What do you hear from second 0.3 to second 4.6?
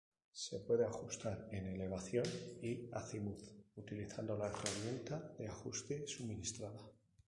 Se puede ajustar en elevación y acimut, utilizando la